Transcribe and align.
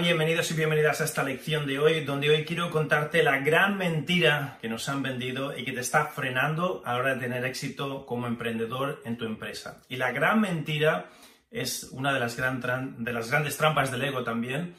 Bienvenidos 0.00 0.50
y 0.50 0.54
bienvenidas 0.54 1.00
a 1.00 1.04
esta 1.04 1.22
lección 1.22 1.66
de 1.66 1.78
hoy, 1.78 2.04
donde 2.04 2.28
hoy 2.28 2.44
quiero 2.44 2.70
contarte 2.70 3.22
la 3.22 3.38
gran 3.38 3.78
mentira 3.78 4.58
que 4.60 4.68
nos 4.68 4.88
han 4.90 5.02
vendido 5.02 5.56
y 5.56 5.64
que 5.64 5.72
te 5.72 5.80
está 5.80 6.06
frenando 6.06 6.82
a 6.84 6.92
la 6.92 6.98
hora 6.98 7.14
de 7.14 7.20
tener 7.20 7.44
éxito 7.46 8.04
como 8.04 8.26
emprendedor 8.26 9.00
en 9.06 9.16
tu 9.16 9.24
empresa. 9.24 9.82
Y 9.88 9.96
la 9.96 10.12
gran 10.12 10.42
mentira 10.42 11.10
es 11.50 11.84
una 11.92 12.12
de 12.12 12.20
las, 12.20 12.36
de 12.36 13.12
las 13.12 13.30
grandes 13.30 13.56
trampas 13.56 13.90
del 13.90 14.04
ego 14.04 14.22
también, 14.22 14.74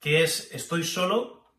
que 0.00 0.22
es 0.22 0.50
estoy 0.52 0.84
solo 0.84 1.52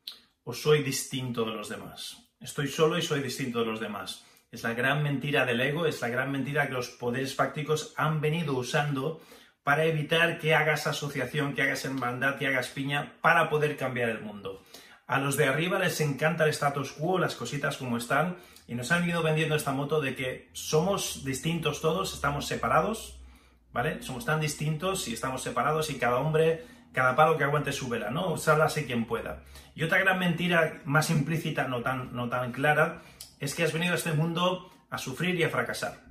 o 0.43 0.54
soy 0.54 0.82
distinto 0.82 1.45
de 1.45 1.54
los 1.54 1.70
demás. 1.70 2.18
Estoy 2.40 2.68
solo 2.68 2.98
y 2.98 3.04
soy 3.04 3.21
distinto 3.21 3.59
de 3.59 3.68
los 3.68 3.80
demás. 3.80 4.26
Es 4.52 4.63
la 4.63 4.73
gran 4.73 5.04
mentira 5.04 5.45
del 5.45 5.62
ego, 5.62 5.85
es 5.85 6.02
la 6.02 6.09
gran 6.09 6.32
mentira 6.32 6.68
que 6.68 6.73
los 6.73 6.90
poderes 6.90 7.35
fácticos 7.35 7.93
han 7.95 8.21
venido 8.21 8.54
usando 8.54 9.21
para 9.63 9.85
evitar 9.85 10.40
que 10.40 10.55
hagas 10.55 10.88
asociación, 10.88 11.53
que 11.53 11.62
hagas 11.62 11.85
hermandad, 11.85 12.38
que 12.38 12.48
hagas 12.48 12.68
piña 12.70 13.13
para 13.21 13.49
poder 13.49 13.77
cambiar 13.77 14.10
el 14.10 14.21
mundo. 14.21 14.63
A 15.07 15.20
los 15.20 15.38
de 15.38 15.46
arriba 15.46 15.79
les 15.79 15.99
encanta 16.01 16.46
el 16.46 16.49
status 16.51 16.93
quo, 16.93 17.20
las 17.20 17.35
cositas 17.35 17.77
como 17.77 17.98
están, 17.98 18.38
y 18.68 18.76
nos 18.76 18.91
han 18.91 19.07
ido 19.07 19.21
vendiendo 19.21 19.55
esta 19.55 19.71
moto 19.71 20.01
de 20.01 20.15
que 20.15 20.49
somos 20.54 21.23
distintos 21.26 21.82
todos, 21.82 22.13
estamos 22.13 22.48
separados, 22.48 23.20
¿vale? 23.71 24.01
Somos 24.01 24.26
tan 24.26 24.40
distintos 24.40 25.07
y 25.07 25.13
estamos 25.13 25.43
separados 25.43 25.90
y 25.90 25.95
cada 25.95 26.18
hombre, 26.18 26.66
cada 26.93 27.16
palo 27.16 27.38
que 27.38 27.43
aguante 27.43 27.73
su 27.73 27.90
vela, 27.90 28.12
¿no? 28.12 28.38
Sálvase 28.38 28.85
quien 28.85 29.05
pueda. 29.05 29.43
Y 29.76 29.84
otra 29.84 29.99
gran 29.99 30.20
mentira 30.20 30.82
más 30.85 31.10
implícita, 31.10 31.68
no 31.68 31.82
tan, 31.82 32.16
no 32.16 32.29
tan 32.29 32.51
clara, 32.51 33.01
es 33.40 33.55
que 33.55 33.63
has 33.63 33.73
venido 33.73 33.93
a 33.93 33.98
este 33.98 34.13
mundo 34.13 34.71
a 34.90 34.98
sufrir 34.98 35.35
y 35.35 35.43
a 35.43 35.49
fracasar. 35.49 36.01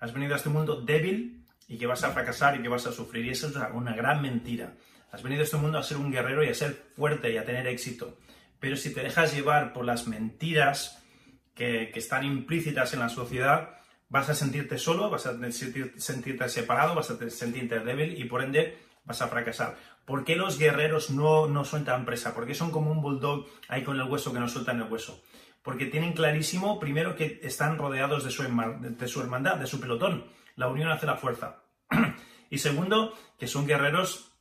Has 0.00 0.12
venido 0.12 0.34
a 0.34 0.36
este 0.36 0.48
mundo 0.48 0.80
débil, 0.80 1.41
y 1.72 1.78
que 1.78 1.86
vas 1.86 2.04
a 2.04 2.10
fracasar 2.10 2.54
y 2.54 2.62
que 2.62 2.68
vas 2.68 2.86
a 2.86 2.92
sufrir. 2.92 3.24
Y 3.24 3.30
eso 3.30 3.48
es 3.48 3.54
una 3.72 3.94
gran 3.94 4.20
mentira. 4.20 4.74
Has 5.10 5.22
venido 5.22 5.40
a 5.40 5.44
este 5.44 5.56
mundo 5.56 5.78
a 5.78 5.82
ser 5.82 5.96
un 5.96 6.12
guerrero 6.12 6.44
y 6.44 6.48
a 6.48 6.54
ser 6.54 6.74
fuerte 6.94 7.32
y 7.32 7.38
a 7.38 7.46
tener 7.46 7.66
éxito. 7.66 8.18
Pero 8.60 8.76
si 8.76 8.92
te 8.92 9.02
dejas 9.02 9.34
llevar 9.34 9.72
por 9.72 9.86
las 9.86 10.06
mentiras 10.06 11.02
que, 11.54 11.90
están 11.94 12.24
implícitas 12.24 12.92
en 12.92 13.00
la 13.00 13.08
sociedad, 13.08 13.70
vas 14.10 14.28
a 14.28 14.34
sentirte 14.34 14.76
solo, 14.76 15.08
vas 15.08 15.24
a 15.24 15.32
sentirte 15.50 16.48
separado, 16.50 16.94
vas 16.94 17.10
a 17.10 17.30
sentirte 17.30 17.80
débil 17.80 18.20
y 18.20 18.24
por 18.24 18.42
ende 18.42 18.78
vas 19.06 19.22
a 19.22 19.28
fracasar. 19.28 19.78
¿Por 20.04 20.26
qué 20.26 20.36
los 20.36 20.58
guerreros 20.58 21.08
no, 21.08 21.46
no 21.46 21.64
sueltan 21.64 22.04
presa? 22.04 22.34
¿Por 22.34 22.46
qué 22.46 22.54
son 22.54 22.70
como 22.70 22.92
un 22.92 23.00
bulldog 23.00 23.46
ahí 23.68 23.82
con 23.82 23.98
el 23.98 24.10
hueso 24.10 24.30
que 24.30 24.40
no 24.40 24.48
sueltan 24.48 24.82
el 24.82 24.92
hueso? 24.92 25.22
Porque 25.62 25.86
tienen 25.86 26.12
clarísimo, 26.12 26.78
primero, 26.78 27.16
que 27.16 27.40
están 27.42 27.78
rodeados 27.78 28.24
de 28.24 28.30
su, 28.30 28.42
de 28.42 29.08
su 29.08 29.20
hermandad, 29.22 29.56
de 29.56 29.66
su 29.66 29.80
pelotón. 29.80 30.26
La 30.54 30.68
unión 30.68 30.90
hace 30.90 31.06
la 31.06 31.16
fuerza. 31.16 31.61
y 32.50 32.58
segundo, 32.58 33.14
que 33.38 33.46
son 33.46 33.66
guerreros 33.66 34.32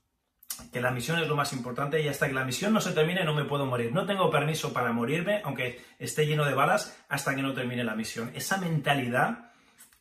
que 0.71 0.81
la 0.81 0.91
misión 0.91 1.19
es 1.19 1.27
lo 1.27 1.35
más 1.35 1.53
importante 1.53 2.01
y 2.01 2.07
hasta 2.07 2.27
que 2.27 2.33
la 2.33 2.45
misión 2.45 2.73
no 2.73 2.81
se 2.81 2.91
termine 2.91 3.23
no 3.23 3.33
me 3.33 3.45
puedo 3.45 3.65
morir. 3.65 3.91
No 3.91 4.05
tengo 4.05 4.29
permiso 4.29 4.73
para 4.73 4.91
morirme, 4.91 5.41
aunque 5.43 5.81
esté 5.97 6.25
lleno 6.25 6.45
de 6.45 6.53
balas, 6.53 6.97
hasta 7.09 7.35
que 7.35 7.41
no 7.41 7.53
termine 7.53 7.83
la 7.83 7.95
misión. 7.95 8.31
Esa 8.35 8.57
mentalidad 8.57 9.51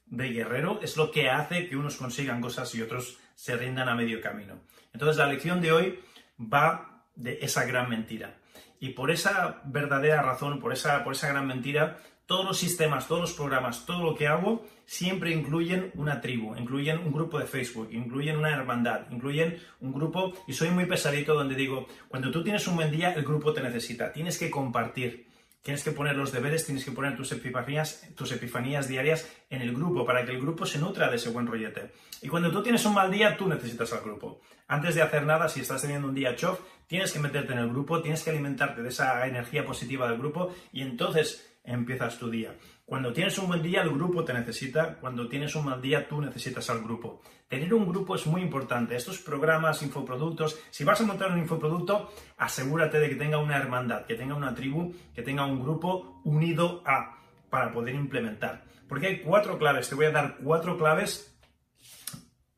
de 0.07 0.29
guerrero 0.29 0.81
es 0.83 0.97
lo 0.97 1.11
que 1.11 1.31
hace 1.31 1.69
que 1.69 1.77
unos 1.77 1.97
consigan 1.97 2.41
cosas 2.41 2.75
y 2.75 2.83
otros 2.83 3.19
se 3.35 3.57
rindan 3.57 3.89
a 3.89 3.95
medio 3.95 4.21
camino. 4.21 4.61
Entonces 4.93 5.17
la 5.17 5.27
lección 5.27 5.61
de 5.61 5.73
hoy 5.73 6.01
va 6.41 7.05
de 7.15 7.39
esa 7.43 7.65
gran 7.65 7.89
mentira. 7.89 8.37
Y 8.81 8.91
por 8.91 9.11
esa 9.11 9.61
verdadera 9.65 10.23
razón, 10.23 10.59
por 10.59 10.73
esa, 10.73 11.05
por 11.05 11.13
esa 11.13 11.29
gran 11.29 11.47
mentira, 11.47 11.99
todos 12.31 12.45
los 12.45 12.59
sistemas, 12.59 13.09
todos 13.09 13.23
los 13.23 13.33
programas, 13.33 13.85
todo 13.85 14.05
lo 14.05 14.15
que 14.15 14.29
hago, 14.29 14.65
siempre 14.87 15.33
incluyen 15.33 15.91
una 15.97 16.21
tribu, 16.21 16.55
incluyen 16.55 16.99
un 16.99 17.11
grupo 17.11 17.41
de 17.41 17.47
Facebook, 17.47 17.89
incluyen 17.91 18.37
una 18.37 18.53
hermandad, 18.53 19.01
incluyen 19.11 19.59
un 19.81 19.93
grupo, 19.93 20.33
y 20.47 20.53
soy 20.53 20.71
muy 20.71 20.87
pesadito 20.87 21.35
donde 21.35 21.57
digo, 21.57 21.89
cuando 22.07 22.31
tú 22.31 22.45
tienes 22.45 22.69
un 22.69 22.77
buen 22.77 22.93
día, 22.93 23.13
el 23.15 23.25
grupo 23.25 23.53
te 23.53 23.61
necesita, 23.61 24.13
tienes 24.13 24.39
que 24.39 24.49
compartir, 24.49 25.27
tienes 25.61 25.83
que 25.83 25.91
poner 25.91 26.15
los 26.15 26.31
deberes, 26.31 26.65
tienes 26.65 26.85
que 26.85 26.93
poner 26.93 27.17
tus 27.17 27.33
epifanías, 27.33 28.09
tus 28.15 28.31
epifanías 28.31 28.87
diarias 28.87 29.29
en 29.51 29.63
el 29.63 29.75
grupo 29.75 30.07
para 30.07 30.25
que 30.25 30.31
el 30.31 30.41
grupo 30.41 30.65
se 30.67 30.79
nutra 30.79 31.11
de 31.11 31.17
ese 31.17 31.31
buen 31.31 31.49
rollete. 31.49 31.91
Y 32.23 32.29
cuando 32.29 32.53
tú 32.53 32.63
tienes 32.63 32.85
un 32.85 32.95
mal 32.95 33.11
día, 33.11 33.37
tú 33.37 33.49
necesitas 33.49 33.93
al 33.93 34.03
grupo. 34.03 34.41
Antes 34.69 34.95
de 34.95 35.03
hacer 35.03 35.25
nada, 35.25 35.49
si 35.49 35.63
estás 35.63 35.83
teniendo 35.83 36.07
un 36.07 36.15
día 36.15 36.37
chof, 36.37 36.61
tienes 36.87 37.13
que 37.13 37.19
meterte 37.19 37.55
en 37.55 37.59
el 37.59 37.71
grupo, 37.71 38.01
tienes 38.01 38.23
que 38.23 38.31
alimentarte 38.31 38.83
de 38.83 38.89
esa 38.89 39.27
energía 39.27 39.67
positiva 39.67 40.09
del 40.09 40.19
grupo 40.19 40.55
y 40.73 40.83
entonces 40.83 41.50
empiezas 41.65 42.19
tu 42.19 42.31
día. 42.31 42.55
Cuando 42.85 43.13
tienes 43.13 43.39
un 43.39 43.49
buen 43.49 43.63
día, 43.63 43.83
el 43.83 43.91
grupo 43.91 44.25
te 44.25 44.33
necesita. 44.33 44.97
Cuando 44.97 45.29
tienes 45.29 45.55
un 45.55 45.67
mal 45.67 45.81
día, 45.81 46.09
tú 46.09 46.21
necesitas 46.21 46.69
al 46.71 46.83
grupo. 46.83 47.23
Tener 47.49 47.73
un 47.73 47.87
grupo 47.87 48.15
es 48.15 48.27
muy 48.27 48.43
importante. 48.43 48.97
Estos 48.97 49.19
programas, 49.19 49.83
infoproductos, 49.83 50.59
si 50.71 50.85
vas 50.85 51.01
a 51.01 51.05
montar 51.05 51.31
un 51.31 51.39
infoproducto, 51.39 52.13
asegúrate 52.37 52.99
de 52.99 53.09
que 53.09 53.15
tenga 53.15 53.39
una 53.39 53.57
hermandad, 53.57 54.07
que 54.07 54.15
tenga 54.15 54.35
una 54.35 54.55
tribu, 54.55 54.93
que 55.15 55.23
tenga 55.23 55.47
un 55.47 55.63
grupo 55.63 56.21
unido 56.25 56.83
a, 56.85 57.19
para 57.49 57.73
poder 57.73 57.95
implementar. 57.95 58.65
Porque 58.89 59.07
hay 59.07 59.21
cuatro 59.21 59.59
claves. 59.59 59.89
Te 59.89 59.95
voy 59.95 60.07
a 60.07 60.11
dar 60.11 60.37
cuatro 60.43 60.77
claves 60.77 61.31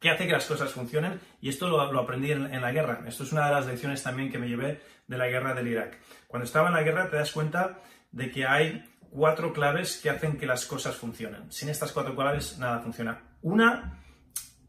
que 0.03 0.11
hace 0.11 0.27
que 0.27 0.33
las 0.33 0.47
cosas 0.47 0.73
funcionen 0.73 1.21
y 1.41 1.49
esto 1.49 1.69
lo, 1.69 1.81
aprendí 1.81 2.33
en, 2.33 2.61
la 2.61 2.73
guerra. 2.73 3.05
Esto 3.07 3.23
es 3.23 3.33
una 3.33 3.47
de 3.47 3.53
las 3.53 3.67
lecciones 3.67 4.03
también 4.03 4.31
que 4.31 4.39
me 4.39 4.49
llevé 4.49 4.81
de 5.07 5.17
la 5.17 5.29
guerra 5.29 5.55
del 5.55 5.69
Irak. 5.69 5.99
Cuando 6.27 6.45
estaba 6.45 6.69
en 6.69 6.75
la 6.75 6.83
guerra 6.83 7.09
te 7.09 7.17
das 7.17 7.31
cuenta 7.31 7.79
de 8.11 8.31
que 8.31 8.45
hay 8.45 8.85
cuatro 9.13 9.53
claves 9.53 9.99
que 10.03 10.11
hacen 10.11 10.39
que 10.39 10.47
las 10.47 10.65
cosas 10.67 10.97
funcionen. 10.97 11.53
Sin 11.53 11.69
estas 11.69 11.93
cuatro 11.93 12.17
claves 12.17 12.59
nada 12.59 12.81
funciona. 12.81 13.21
Una 13.43 14.01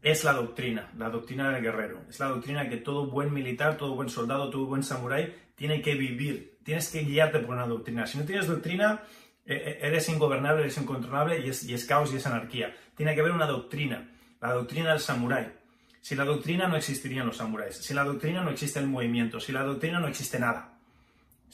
es 0.02 0.22
la 0.22 0.34
doctrina, 0.34 0.90
la 0.98 1.08
doctrina 1.08 1.50
del 1.50 1.62
guerrero. 1.62 2.02
Es 2.08 2.20
la 2.20 2.26
doctrina 2.26 2.68
que 2.68 2.76
todo 2.76 3.06
buen 3.06 3.32
militar, 3.32 3.78
todo 3.78 3.94
buen 3.94 4.10
soldado, 4.10 4.50
todo 4.50 4.66
buen 4.66 4.82
samurái 4.82 5.34
tiene 5.54 5.80
que 5.80 5.94
vivir. 5.94 6.58
Tienes 6.62 6.90
que 6.90 7.02
guiarte 7.02 7.38
por 7.38 7.54
una 7.54 7.66
doctrina. 7.66 8.06
Si 8.06 8.18
no 8.18 8.24
tienes 8.24 8.46
doctrina, 8.46 9.02
eh, 9.46 9.54
eh, 9.54 9.78
eres 9.80 10.08
ingobernable, 10.08 10.62
eres 10.62 10.76
incontrolable 10.76 11.40
y 11.40 11.48
es, 11.48 11.64
y 11.64 11.72
es 11.72 11.86
caos 11.86 12.12
y 12.12 12.16
es 12.16 12.26
anarquía. 12.26 12.74
Tiene 12.94 13.14
que 13.14 13.20
haber 13.20 13.32
una 13.32 13.46
doctrina, 13.46 14.10
la 14.40 14.52
doctrina 14.52 14.90
del 14.90 15.00
samurái. 15.00 15.52
Sin 16.02 16.18
la 16.18 16.24
doctrina 16.26 16.68
no 16.68 16.76
existirían 16.76 17.26
los 17.26 17.38
samuráis. 17.38 17.76
Sin 17.76 17.96
la 17.96 18.04
doctrina 18.04 18.42
no 18.42 18.50
existe 18.50 18.78
el 18.78 18.86
movimiento. 18.86 19.40
Sin 19.40 19.54
la 19.54 19.62
doctrina 19.62 20.00
no 20.00 20.06
existe 20.06 20.38
nada. 20.38 20.73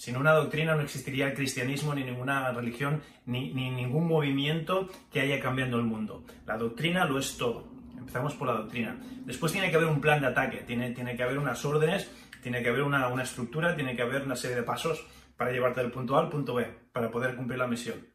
Sin 0.00 0.16
una 0.16 0.32
doctrina 0.32 0.74
no 0.74 0.80
existiría 0.80 1.26
el 1.26 1.34
cristianismo, 1.34 1.94
ni 1.94 2.02
ninguna 2.02 2.50
religión, 2.52 3.02
ni, 3.26 3.52
ningún 3.52 4.08
movimiento 4.08 4.88
que 5.12 5.20
haya 5.20 5.38
cambiando 5.40 5.76
el 5.76 5.82
mundo. 5.82 6.24
La 6.46 6.56
doctrina 6.56 7.04
lo 7.04 7.18
es 7.18 7.36
todo. 7.36 7.68
Empezamos 7.98 8.32
por 8.32 8.48
la 8.48 8.54
doctrina. 8.54 8.96
Después 9.26 9.52
tiene 9.52 9.68
que 9.68 9.76
haber 9.76 9.88
un 9.88 10.00
plan 10.00 10.22
de 10.22 10.28
ataque, 10.28 10.64
tiene, 10.66 10.92
tiene 10.92 11.16
que 11.16 11.22
haber 11.22 11.36
unas 11.36 11.62
órdenes, 11.66 12.10
tiene 12.42 12.62
que 12.62 12.70
haber 12.70 12.80
una, 12.80 13.08
una 13.08 13.24
estructura, 13.24 13.76
tiene 13.76 13.94
que 13.94 14.00
haber 14.00 14.22
una 14.22 14.36
serie 14.36 14.56
de 14.56 14.62
pasos 14.62 15.06
para 15.36 15.52
llevarte 15.52 15.82
del 15.82 15.90
punto 15.90 16.16
A 16.16 16.20
al 16.20 16.30
punto 16.30 16.54
B, 16.54 16.66
para 16.94 17.10
poder 17.10 17.36
cumplir 17.36 17.58
la 17.58 17.66
misión. 17.66 18.06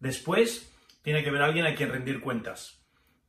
Después 0.00 0.74
tiene 1.02 1.22
que 1.22 1.28
haber 1.28 1.42
alguien 1.42 1.66
a 1.66 1.74
quien 1.74 1.92
rendir 1.92 2.22
cuentas. 2.22 2.80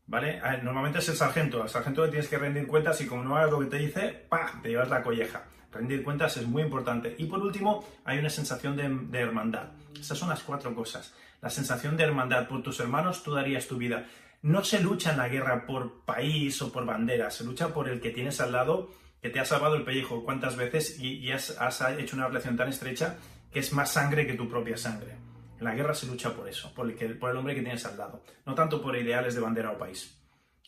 ¿Vale? 0.07 0.39
Normalmente 0.63 0.99
es 0.99 1.09
el 1.09 1.17
sargento. 1.17 1.61
Al 1.61 1.67
sargento 1.67 2.05
le 2.05 2.11
tienes 2.11 2.29
que 2.29 2.37
rendir 2.37 2.66
cuentas 2.66 3.02
y 3.02 3.07
como 3.07 3.25
no 3.25 3.35
hagas 3.35 3.52
lo 3.52 3.59
que 3.59 3.66
te 3.66 3.78
dice, 3.78 4.25
¡pah! 4.29 4.53
te 4.63 4.69
llevas 4.69 4.90
la 4.90 5.03
colleja. 5.03 5.43
Rendir 5.71 6.03
cuentas 6.03 6.35
es 6.37 6.47
muy 6.47 6.63
importante. 6.63 7.16
Y 7.17 7.25
por 7.25 7.39
último, 7.39 7.85
hay 8.03 8.17
una 8.17 8.29
sensación 8.29 8.75
de, 8.75 9.19
hermandad. 9.19 9.69
Esas 9.99 10.17
son 10.17 10.29
las 10.29 10.41
cuatro 10.41 10.73
cosas. 10.73 11.13
La 11.41 11.49
sensación 11.49 11.95
de 11.95 12.03
hermandad. 12.03 12.47
Por 12.47 12.63
tus 12.63 12.79
hermanos 12.79 13.23
tú 13.23 13.33
darías 13.33 13.67
tu 13.67 13.77
vida. 13.77 14.05
No 14.41 14.63
se 14.63 14.79
lucha 14.79 15.11
en 15.11 15.17
la 15.17 15.29
guerra 15.29 15.66
por 15.66 16.05
país 16.05 16.61
o 16.61 16.71
por 16.71 16.85
bandera, 16.85 17.29
se 17.29 17.43
lucha 17.43 17.73
por 17.73 17.89
el 17.89 17.99
que 17.99 18.11
tienes 18.11 18.39
al 18.39 18.53
lado, 18.53 18.89
que 19.21 19.29
te 19.29 19.41
ha 19.41 19.43
salvado 19.43 19.75
el 19.75 19.83
pellejo 19.83 20.23
cuántas 20.23 20.55
veces 20.55 20.97
y, 20.97 21.29
has, 21.29 21.57
hecho 21.97 22.16
una 22.16 22.27
relación 22.27 22.55
tan 22.55 22.69
estrecha 22.69 23.17
que 23.51 23.59
es 23.59 23.73
más 23.73 23.91
sangre 23.91 24.25
que 24.25 24.35
tu 24.35 24.47
propia 24.47 24.77
sangre. 24.77 25.17
En 25.57 25.66
la 25.66 25.75
guerra 25.75 25.93
se 25.93 26.07
lucha 26.07 26.33
por 26.33 26.47
eso, 26.47 26.73
por 26.73 26.89
el, 26.89 27.17
por 27.17 27.31
el 27.31 27.35
hombre 27.35 27.53
que 27.53 27.61
tienes 27.61 27.85
al 27.85 27.97
lado, 27.97 28.23
no 28.45 28.55
tanto 28.55 28.81
por 28.81 28.95
ideales 28.95 29.35
de 29.35 29.41
bandera 29.41 29.71
o 29.71 29.77
país. 29.77 30.17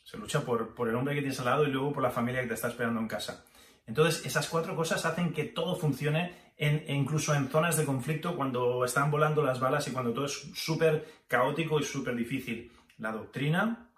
Se 0.03 0.17
lucha 0.17 0.41
por, 0.41 0.75
por 0.75 0.89
el 0.89 0.95
hombre 0.95 1.15
que 1.15 1.21
tienes 1.21 1.39
al 1.39 1.45
lado 1.45 1.65
y 1.65 1.71
luego 1.71 1.93
por 1.93 2.03
la 2.03 2.11
familia 2.11 2.41
que 2.41 2.49
te 2.49 2.55
está 2.55 2.67
esperando 2.67 2.99
en 2.99 3.07
casa. 3.07 3.45
Entonces, 3.87 4.25
esas 4.25 4.47
cuatro 4.47 4.75
cosas 4.75 5.05
hacen 5.05 5.33
que 5.33 5.45
todo 5.45 5.75
funcione, 5.75 6.51
e 6.57 6.93
incluso 6.93 7.33
en 7.33 7.49
zonas 7.49 7.77
de 7.77 7.85
conflicto, 7.85 8.35
cuando 8.35 8.85
están 8.85 9.09
volando 9.09 9.43
las 9.43 9.59
balas 9.59 9.87
y 9.87 9.91
cuando 9.91 10.13
todo 10.13 10.25
es 10.25 10.51
súper 10.53 11.23
caótico 11.27 11.79
y 11.79 11.83
súper 11.83 12.15
difícil. 12.15 12.71
La 12.99 13.11
doctrina, 13.11 13.89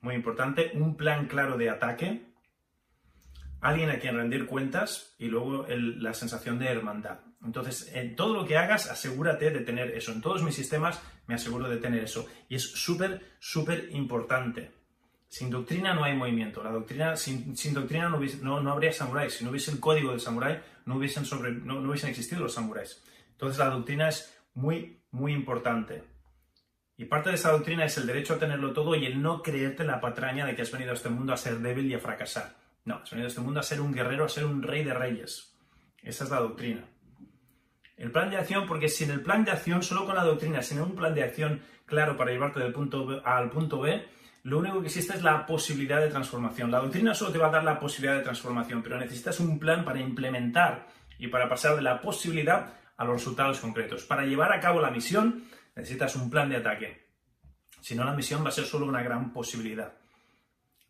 muy 0.00 0.14
importante, 0.14 0.72
un 0.74 0.96
plan 0.96 1.26
claro 1.26 1.56
de 1.56 1.70
ataque, 1.70 2.34
alguien 3.60 3.90
a 3.90 3.98
quien 3.98 4.16
rendir 4.16 4.46
cuentas 4.46 5.14
y 5.18 5.26
luego 5.26 5.66
la 5.68 6.14
sensación 6.14 6.58
de 6.58 6.66
hermandad. 6.66 7.20
Entonces, 7.44 7.90
en 7.94 8.16
todo 8.16 8.34
lo 8.34 8.46
que 8.46 8.56
hagas, 8.56 8.90
asegúrate 8.90 9.50
de 9.50 9.60
tener 9.60 9.90
eso. 9.90 10.12
En 10.12 10.20
todos 10.20 10.42
mis 10.42 10.54
sistemas 10.54 11.00
me 11.26 11.34
aseguro 11.34 11.68
de 11.68 11.76
tener 11.76 12.02
eso. 12.02 12.26
Y 12.48 12.56
es 12.56 12.62
súper, 12.62 13.36
súper 13.38 13.88
importante. 13.92 14.72
Sin 15.36 15.50
doctrina 15.50 15.92
no 15.92 16.02
hay 16.02 16.16
movimiento. 16.16 16.62
La 16.62 16.70
doctrina, 16.70 17.14
sin, 17.14 17.54
doctrina 17.74 18.08
no, 18.08 18.60
no, 18.62 18.72
habría 18.72 18.90
samuráis. 18.90 19.34
Si 19.34 19.44
no 19.44 19.50
hubiese 19.50 19.70
el 19.70 19.80
código 19.80 20.12
del 20.12 20.20
samurái, 20.20 20.62
no 20.86 20.96
hubiesen, 20.96 21.26
sobre, 21.26 21.52
no, 21.52 21.78
no 21.78 21.90
hubiesen 21.90 22.08
existido 22.08 22.40
los 22.40 22.54
samuráis. 22.54 23.04
Entonces, 23.32 23.58
la 23.58 23.68
doctrina 23.68 24.08
es 24.08 24.34
muy, 24.54 25.02
muy 25.10 25.34
importante. 25.34 26.04
Y 26.96 27.04
parte 27.04 27.28
de 27.28 27.34
esa 27.34 27.50
doctrina 27.50 27.84
es 27.84 27.98
el 27.98 28.06
derecho 28.06 28.32
a 28.32 28.38
tenerlo 28.38 28.72
todo 28.72 28.94
y 28.94 29.04
el 29.04 29.20
no 29.20 29.42
creerte 29.42 29.84
la 29.84 30.00
patraña 30.00 30.46
de 30.46 30.56
que 30.56 30.62
has 30.62 30.72
venido 30.72 30.92
a 30.92 30.94
este 30.94 31.10
mundo 31.10 31.34
a 31.34 31.36
ser 31.36 31.58
débil 31.58 31.84
y 31.84 31.92
a 31.92 31.98
fracasar. 31.98 32.56
No, 32.86 32.94
has 32.94 33.10
venido 33.10 33.26
a 33.26 33.28
este 33.28 33.42
mundo 33.42 33.60
a 33.60 33.62
ser 33.62 33.82
un 33.82 33.92
guerrero, 33.92 34.24
a 34.24 34.30
ser 34.30 34.46
un 34.46 34.62
rey 34.62 34.84
de 34.84 34.94
reyes. 34.94 35.54
Esa 36.02 36.24
es 36.24 36.30
la 36.30 36.40
doctrina. 36.40 36.88
El 37.98 38.10
plan 38.10 38.30
de 38.30 38.38
acción, 38.38 38.66
porque 38.66 38.88
sin 38.88 39.10
el 39.10 39.20
plan 39.20 39.44
de 39.44 39.50
acción, 39.50 39.82
solo 39.82 40.06
con 40.06 40.14
la 40.14 40.24
doctrina, 40.24 40.62
sin 40.62 40.80
un 40.80 40.96
plan 40.96 41.14
de 41.14 41.24
acción 41.24 41.60
claro 41.84 42.16
para 42.16 42.30
llevarte 42.30 42.58
del 42.58 42.72
punto 42.72 43.20
A 43.22 43.36
al 43.36 43.50
punto 43.50 43.80
B, 43.80 44.16
lo 44.46 44.60
único 44.60 44.80
que 44.80 44.86
existe 44.86 45.12
es 45.16 45.24
la 45.24 45.44
posibilidad 45.44 46.00
de 46.00 46.08
transformación. 46.08 46.70
La 46.70 46.78
doctrina 46.78 47.14
solo 47.14 47.32
te 47.32 47.38
va 47.38 47.48
a 47.48 47.50
dar 47.50 47.64
la 47.64 47.80
posibilidad 47.80 48.16
de 48.16 48.22
transformación, 48.22 48.80
pero 48.80 48.96
necesitas 48.96 49.40
un 49.40 49.58
plan 49.58 49.84
para 49.84 49.98
implementar 49.98 50.86
y 51.18 51.26
para 51.26 51.48
pasar 51.48 51.74
de 51.74 51.82
la 51.82 52.00
posibilidad 52.00 52.74
a 52.96 53.04
los 53.04 53.16
resultados 53.16 53.58
concretos. 53.58 54.04
Para 54.04 54.24
llevar 54.24 54.52
a 54.52 54.60
cabo 54.60 54.80
la 54.80 54.92
misión, 54.92 55.42
necesitas 55.74 56.14
un 56.14 56.30
plan 56.30 56.48
de 56.48 56.58
ataque. 56.58 57.08
Si 57.80 57.96
no, 57.96 58.04
la 58.04 58.14
misión 58.14 58.44
va 58.44 58.50
a 58.50 58.52
ser 58.52 58.66
solo 58.66 58.86
una 58.86 59.02
gran 59.02 59.32
posibilidad. 59.32 59.94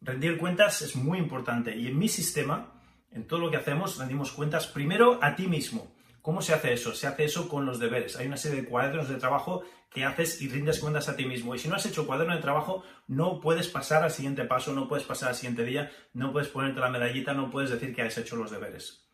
Rendir 0.03 0.37
cuentas 0.37 0.83
es 0.83 0.95
muy 0.95 1.17
importante 1.17 1.75
y 1.75 1.87
en 1.87 1.99
mi 1.99 2.11
sistema, 2.11 2.75
en 3.11 3.27
todo 3.27 3.41
lo 3.41 3.51
que 3.51 3.57
hacemos, 3.57 3.97
rendimos 3.97 4.33
cuentas 4.33 4.67
primero 4.67 5.19
a 5.23 5.35
ti 5.35 5.47
mismo. 5.47 5.96
¿Cómo 6.27 6.43
se 6.43 6.53
hace 6.53 6.73
eso? 6.73 6.93
Se 6.93 7.07
hace 7.07 7.27
eso 7.27 7.49
con 7.49 7.67
los 7.67 7.79
deberes. 7.79 8.17
Hay 8.17 8.27
una 8.27 8.37
serie 8.37 8.63
de 8.63 8.69
cuadernos 8.69 9.09
de 9.09 9.15
trabajo 9.15 9.63
que 9.89 10.05
haces 10.05 10.43
y 10.43 10.49
rindes 10.49 10.81
cuentas 10.81 11.09
a 11.09 11.15
ti 11.15 11.25
mismo. 11.25 11.55
Y 11.55 11.61
si 11.61 11.69
no 11.69 11.77
has 11.77 11.87
hecho 11.87 12.05
cuaderno 12.05 12.35
de 12.35 12.43
trabajo, 12.43 12.83
no 13.07 13.41
puedes 13.41 13.69
pasar 13.69 14.03
al 14.03 14.11
siguiente 14.11 14.45
paso, 14.45 14.73
no 14.73 14.89
puedes 14.89 15.07
pasar 15.07 15.29
al 15.29 15.37
siguiente 15.37 15.65
día, 15.65 15.89
no 16.15 16.33
puedes 16.33 16.49
ponerte 16.49 16.81
la 16.81 16.91
medallita, 16.91 17.33
no 17.33 17.49
puedes 17.49 17.71
decir 17.71 17.95
que 17.95 18.03
has 18.03 18.19
hecho 18.19 18.35
los 18.35 18.51
deberes. 18.51 19.07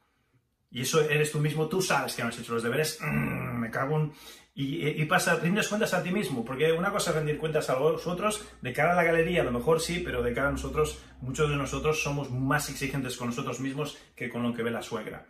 Y 0.70 0.80
eso 0.80 1.02
eres 1.02 1.30
tú 1.30 1.38
mismo, 1.38 1.68
tú 1.68 1.82
sabes 1.82 2.14
que 2.14 2.22
no 2.22 2.30
has 2.30 2.38
hecho 2.38 2.54
los 2.54 2.62
deberes, 2.62 2.98
mm, 3.02 3.58
me 3.60 3.70
cago 3.70 4.00
en... 4.00 4.12
Y, 4.54 4.88
y, 4.88 5.04
pasa, 5.04 5.36
rindes 5.36 5.68
cuentas 5.68 5.92
a 5.92 6.02
ti 6.02 6.12
mismo, 6.12 6.42
porque 6.46 6.72
una 6.72 6.92
cosa 6.92 7.10
es 7.10 7.16
rendir 7.16 7.36
cuentas 7.36 7.68
a 7.68 7.78
los 7.78 8.06
otros, 8.06 8.42
de 8.62 8.72
cara 8.72 8.92
a 8.92 8.96
la 8.96 9.04
galería 9.04 9.42
a 9.42 9.44
lo 9.44 9.52
mejor 9.52 9.80
sí, 9.80 9.98
pero 10.02 10.22
de 10.22 10.32
cara 10.32 10.48
a 10.48 10.52
nosotros, 10.52 10.98
muchos 11.20 11.50
de 11.50 11.56
nosotros 11.56 12.02
somos 12.02 12.30
más 12.30 12.70
exigentes 12.70 13.18
con 13.18 13.28
nosotros 13.28 13.60
mismos 13.60 13.98
que 14.16 14.30
con 14.30 14.42
lo 14.42 14.54
que 14.54 14.62
ve 14.62 14.70
la 14.70 14.80
suegra. 14.80 15.26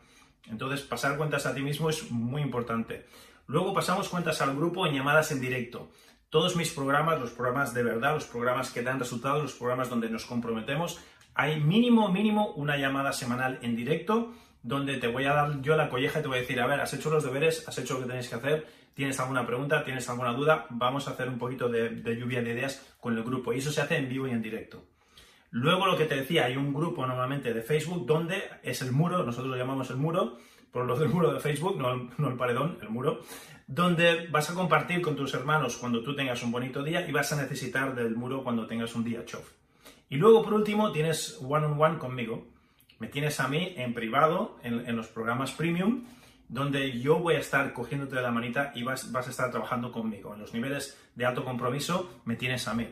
Entonces, 0.47 0.83
pasar 0.83 1.17
cuentas 1.17 1.47
a 1.47 1.55
ti 1.55 1.63
mismo 1.63 1.91
es 1.91 2.11
muy 2.11 2.43
importante. 2.43 3.07
Luego 3.47 3.75
pasamos 3.75 4.09
cuentas 4.09 4.41
al 4.41 4.57
grupo 4.57 4.87
en 4.87 4.95
llamadas 4.95 5.33
en 5.33 5.41
directo. 5.41 5.91
Todos 6.31 6.57
mis 6.57 6.73
programas, 6.73 7.21
los 7.21 7.31
programas 7.31 7.75
de 7.75 7.83
verdad, 7.83 8.15
los 8.15 8.27
programas 8.27 8.71
que 8.71 8.83
dan 8.83 8.99
resultados, 8.99 9.43
los 9.43 9.53
programas 9.53 9.91
donde 9.91 10.09
nos 10.09 10.25
comprometemos, 10.25 11.01
hay 11.35 11.61
mínimo, 11.61 12.09
mínimo 12.09 12.53
una 12.53 12.77
llamada 12.77 13.13
semanal 13.13 13.59
en 13.63 13.77
directo 13.77 14.33
donde 14.63 14.97
te 14.99 15.09
voy 15.09 15.25
a 15.25 15.33
dar 15.33 15.61
yo 15.61 15.77
la 15.77 15.89
colleja 15.89 16.21
y 16.21 16.23
te 16.23 16.29
voy 16.29 16.39
a 16.39 16.41
decir, 16.41 16.61
a 16.61 16.67
ver, 16.67 16.81
has 16.81 16.95
hecho 16.95 17.11
los 17.11 17.25
deberes, 17.25 17.69
has 17.69 17.77
hecho 17.79 17.95
lo 17.95 18.01
que 18.01 18.07
tenéis 18.07 18.29
que 18.29 18.37
hacer, 18.37 18.67
tienes 18.95 19.19
alguna 19.19 19.47
pregunta, 19.47 19.85
tienes 19.85 20.09
alguna 20.09 20.33
duda, 20.33 20.67
vamos 20.71 21.09
a 21.09 21.13
hacer 21.13 21.29
un 21.29 21.39
poquito 21.39 21.69
de, 21.69 22.17
lluvia 22.17 22.43
de 22.43 22.53
ideas 22.53 22.95
con 23.01 23.17
el 23.17 23.25
grupo. 23.25 23.53
Y 23.53 23.59
eso 23.59 23.73
se 23.73 23.81
hace 23.81 23.97
en 23.97 24.09
vivo 24.09 24.29
y 24.29 24.31
en 24.31 24.43
directo. 24.43 24.85
Luego 25.53 25.87
lo 25.87 25.97
que 25.97 26.07
te 26.07 26.17
decía, 26.17 26.47
hay 26.47 26.57
un 26.57 26.75
grupo 26.75 27.07
normalmente 27.07 27.55
de 27.55 27.63
Facebook 27.63 28.05
donde 28.07 28.43
es 28.65 28.83
el 28.83 28.91
muro, 28.91 29.23
nosotros 29.23 29.51
lo 29.51 29.57
llamamos 29.57 29.91
el 29.91 29.97
muro, 29.97 30.39
por 30.73 30.87
lo 30.87 30.99
del 30.99 31.11
muro 31.11 31.33
de 31.33 31.39
Facebook, 31.39 31.79
no 31.79 31.93
el, 31.93 32.09
no 32.19 32.29
el 32.29 32.37
paredón, 32.37 32.79
el 32.83 32.89
muro, 32.89 33.21
donde 33.67 34.27
vas 34.29 34.51
a 34.51 34.55
compartir 34.55 35.01
con 35.03 35.15
tus 35.15 35.35
hermanos 35.35 35.77
cuando 35.77 36.03
tú 36.03 36.17
tengas 36.17 36.43
un 36.43 36.51
bonito 36.51 36.83
día 36.83 37.07
y 37.07 37.13
vas 37.13 37.33
a 37.33 37.41
necesitar 37.41 37.95
del 37.95 38.17
muro 38.17 38.43
cuando 38.43 38.67
tengas 38.67 38.95
un 38.95 39.05
día 39.05 39.25
chof. 39.25 39.53
Y 40.09 40.17
luego, 40.17 40.43
por 40.43 40.55
último, 40.55 40.91
tienes 40.91 41.39
one 41.41 41.67
-on 41.67 41.77
-one 41.77 41.99
conmigo, 41.99 42.47
me 42.99 43.09
tienes 43.09 43.41
a 43.41 43.49
mí 43.49 43.75
en 43.77 43.95
privado, 43.95 44.59
en, 44.63 44.95
los 44.97 45.09
programas 45.09 45.51
premium, 45.51 46.05
donde 46.49 47.01
yo 47.01 47.19
voy 47.19 47.35
a 47.35 47.41
estar 47.41 47.73
cogiéndote 47.73 48.15
de 48.15 48.23
la 48.23 48.31
manita 48.31 48.73
y 48.75 48.85
vas, 48.85 49.13
a 49.13 49.21
estar 49.29 49.51
trabajando 49.51 49.91
conmigo. 49.91 50.35
En 50.35 50.41
los 50.41 50.55
niveles 50.55 50.97
de 51.15 51.27
alto 51.27 51.45
compromiso 51.45 52.21
me 52.25 52.37
tienes 52.37 52.69
a 52.69 52.75
mí. 52.75 52.87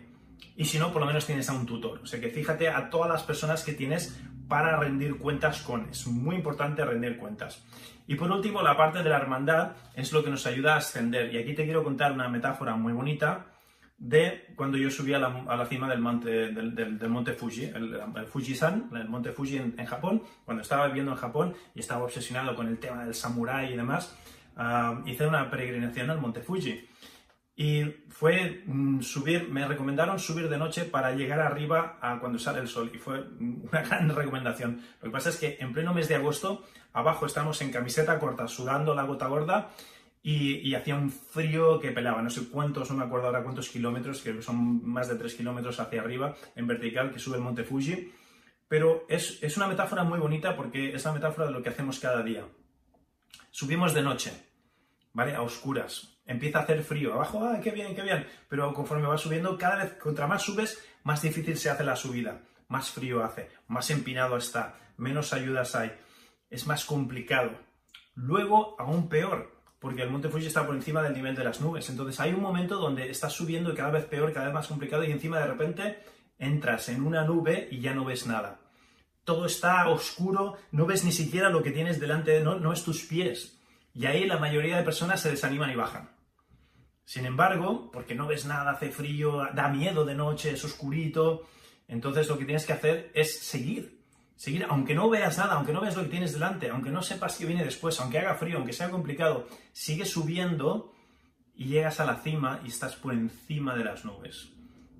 Y 0.56 0.64
si 0.64 0.78
no, 0.78 0.92
por 0.92 1.00
lo 1.00 1.06
menos 1.06 1.26
tienes 1.26 1.48
a 1.48 1.54
un 1.54 1.66
tutor. 1.66 2.00
O 2.02 2.06
sea 2.06 2.20
que 2.20 2.28
fíjate 2.28 2.68
a 2.68 2.90
todas 2.90 3.08
las 3.10 3.22
personas 3.22 3.64
que 3.64 3.72
tienes 3.72 4.20
para 4.48 4.76
rendir 4.76 5.16
cuentas 5.16 5.62
con. 5.62 5.88
Es 5.90 6.06
muy 6.06 6.36
importante 6.36 6.84
rendir 6.84 7.16
cuentas. 7.16 7.64
Y 8.06 8.16
por 8.16 8.30
último, 8.30 8.60
la 8.60 8.76
parte 8.76 9.02
de 9.02 9.08
la 9.08 9.16
hermandad 9.16 9.72
es 9.94 10.12
lo 10.12 10.24
que 10.24 10.30
nos 10.30 10.44
ayuda 10.46 10.74
a 10.74 10.78
ascender. 10.78 11.32
Y 11.32 11.38
aquí 11.38 11.54
te 11.54 11.64
quiero 11.64 11.84
contar 11.84 12.12
una 12.12 12.28
metáfora 12.28 12.74
muy 12.74 12.92
bonita 12.92 13.46
de 14.00 14.52
cuando 14.56 14.78
yo 14.78 14.90
subí 14.90 15.12
a 15.12 15.18
la, 15.18 15.66
cima 15.66 15.88
del 15.88 16.00
monte, 16.00 17.34
Fuji, 17.34 17.64
el, 17.64 18.26
Fuji-san, 18.26 18.90
el 18.94 19.08
monte 19.08 19.30
Fuji 19.30 19.58
en, 19.58 19.86
Japón, 19.86 20.22
cuando 20.44 20.62
estaba 20.62 20.86
viviendo 20.86 21.12
en 21.12 21.18
Japón 21.18 21.54
y 21.74 21.80
estaba 21.80 22.04
obsesionado 22.04 22.56
con 22.56 22.66
el 22.66 22.78
tema 22.78 23.04
del 23.04 23.14
samurái 23.14 23.74
y 23.74 23.76
demás, 23.76 24.16
ah, 24.56 25.02
hice 25.04 25.26
una 25.26 25.50
peregrinación 25.50 26.08
al 26.10 26.18
monte 26.18 26.40
Fuji. 26.40 26.88
Y 27.60 27.84
fue 28.08 28.62
mm, 28.64 29.02
subir, 29.02 29.50
me 29.50 29.68
recomendaron 29.68 30.18
subir 30.18 30.48
de 30.48 30.56
noche 30.56 30.86
para 30.86 31.12
llegar 31.12 31.40
arriba 31.40 31.98
a 32.00 32.18
cuando 32.18 32.38
sale 32.38 32.58
el 32.58 32.68
sol. 32.68 32.90
Y 32.94 32.96
fue 32.96 33.22
una 33.38 33.82
gran 33.86 34.08
recomendación. 34.16 34.80
Lo 35.02 35.08
que 35.08 35.10
pasa 35.10 35.28
es 35.28 35.36
que 35.36 35.58
en 35.60 35.74
pleno 35.74 35.92
mes 35.92 36.08
de 36.08 36.14
agosto, 36.14 36.64
abajo 36.94 37.26
estamos 37.26 37.60
en 37.60 37.70
camiseta 37.70 38.18
corta, 38.18 38.48
sudando 38.48 38.94
la 38.94 39.02
gota 39.02 39.26
gorda 39.26 39.72
y, 40.22 40.74
hacía 40.74 40.94
un 40.94 41.10
frío 41.10 41.78
que 41.78 41.92
pelaba, 41.92 42.22
no 42.22 42.30
sé 42.30 42.48
cuántos, 42.48 42.90
no 42.90 42.96
me 42.96 43.04
acuerdo 43.04 43.26
ahora 43.26 43.42
cuántos 43.42 43.68
kilómetros, 43.68 44.22
que 44.22 44.40
son 44.40 44.82
más 44.88 45.10
de 45.10 45.16
3 45.16 45.34
kilómetros 45.34 45.80
hacia 45.80 46.00
arriba, 46.00 46.34
en 46.56 46.66
vertical, 46.66 47.10
que 47.10 47.18
sube 47.18 47.36
el 47.36 47.42
monte 47.42 47.64
Fuji. 47.64 48.10
Pero 48.68 49.04
es, 49.06 49.38
es 49.42 49.58
una 49.58 49.66
metáfora 49.66 50.02
muy 50.02 50.18
bonita 50.18 50.56
porque 50.56 50.94
es 50.94 51.04
la 51.04 51.12
metáfora 51.12 51.48
de 51.48 51.52
lo 51.52 51.62
que 51.62 51.68
hacemos 51.68 52.00
cada 52.00 52.22
día. 52.22 52.42
Subimos 53.50 53.92
de 53.92 54.00
noche, 54.00 54.49
¿vale? 55.12 55.34
A 55.34 55.42
oscuras. 55.42 56.18
Empieza 56.26 56.60
a 56.60 56.62
hacer 56.62 56.82
frío. 56.82 57.14
Abajo, 57.14 57.44
¡ah, 57.44 57.60
qué 57.62 57.70
bien, 57.70 57.94
qué 57.94 58.02
bien! 58.02 58.26
Pero 58.48 58.72
conforme 58.72 59.06
vas 59.06 59.20
subiendo, 59.20 59.58
cada 59.58 59.76
vez, 59.76 59.94
contra 59.94 60.26
más 60.26 60.42
subes, 60.42 60.82
más 61.02 61.22
difícil 61.22 61.56
se 61.56 61.70
hace 61.70 61.84
la 61.84 61.96
subida. 61.96 62.42
Más 62.68 62.90
frío 62.90 63.24
hace, 63.24 63.50
más 63.66 63.90
empinado 63.90 64.36
está, 64.36 64.76
menos 64.96 65.32
ayudas 65.32 65.74
hay. 65.74 65.92
Es 66.50 66.66
más 66.66 66.84
complicado. 66.84 67.50
Luego, 68.14 68.76
aún 68.78 69.08
peor, 69.08 69.60
porque 69.80 70.02
el 70.02 70.10
monte 70.10 70.28
Fuji 70.28 70.46
está 70.46 70.66
por 70.66 70.76
encima 70.76 71.02
del 71.02 71.14
nivel 71.14 71.34
de 71.34 71.42
las 71.42 71.60
nubes. 71.60 71.88
Entonces 71.90 72.20
hay 72.20 72.32
un 72.32 72.42
momento 72.42 72.76
donde 72.76 73.10
estás 73.10 73.32
subiendo 73.32 73.72
y 73.72 73.74
cada 73.74 73.90
vez 73.90 74.04
peor, 74.04 74.32
cada 74.32 74.46
vez 74.46 74.54
más 74.54 74.68
complicado 74.68 75.02
y 75.04 75.10
encima 75.10 75.38
de 75.38 75.46
repente 75.46 76.04
entras 76.38 76.88
en 76.90 77.02
una 77.02 77.24
nube 77.24 77.66
y 77.70 77.80
ya 77.80 77.94
no 77.94 78.04
ves 78.04 78.26
nada. 78.26 78.60
Todo 79.24 79.46
está 79.46 79.88
oscuro, 79.88 80.56
no 80.70 80.86
ves 80.86 81.04
ni 81.04 81.12
siquiera 81.12 81.50
lo 81.50 81.62
que 81.62 81.70
tienes 81.70 81.98
delante, 81.98 82.40
no, 82.40 82.58
no 82.58 82.72
es 82.72 82.84
tus 82.84 83.02
pies. 83.02 83.59
Y 83.94 84.06
ahí 84.06 84.26
la 84.26 84.38
mayoría 84.38 84.76
de 84.76 84.84
personas 84.84 85.20
se 85.20 85.30
desaniman 85.30 85.70
y 85.70 85.76
bajan. 85.76 86.10
Sin 87.04 87.26
embargo, 87.26 87.90
porque 87.92 88.14
no 88.14 88.26
ves 88.26 88.46
nada, 88.46 88.70
hace 88.70 88.90
frío, 88.90 89.48
da 89.52 89.68
miedo 89.68 90.04
de 90.04 90.14
noche, 90.14 90.52
es 90.52 90.64
oscurito, 90.64 91.48
entonces 91.88 92.28
lo 92.28 92.38
que 92.38 92.44
tienes 92.44 92.64
que 92.64 92.72
hacer 92.72 93.10
es 93.14 93.40
seguir, 93.40 94.00
seguir, 94.36 94.64
aunque 94.68 94.94
no 94.94 95.10
veas 95.10 95.36
nada, 95.38 95.54
aunque 95.54 95.72
no 95.72 95.80
veas 95.80 95.96
lo 95.96 96.04
que 96.04 96.08
tienes 96.08 96.32
delante, 96.32 96.70
aunque 96.70 96.90
no 96.90 97.02
sepas 97.02 97.36
qué 97.36 97.46
viene 97.46 97.64
después, 97.64 97.98
aunque 97.98 98.20
haga 98.20 98.36
frío, 98.36 98.58
aunque 98.58 98.72
sea 98.72 98.90
complicado, 98.90 99.48
sigue 99.72 100.04
subiendo 100.04 100.94
y 101.56 101.64
llegas 101.64 101.98
a 101.98 102.04
la 102.04 102.16
cima 102.16 102.60
y 102.64 102.68
estás 102.68 102.94
por 102.94 103.12
encima 103.12 103.74
de 103.74 103.84
las 103.84 104.04
nubes. 104.04 104.52